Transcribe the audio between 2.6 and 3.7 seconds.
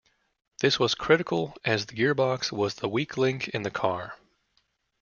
the weak link in the